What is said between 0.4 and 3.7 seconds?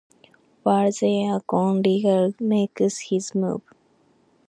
While they are gone, Regal makes his move.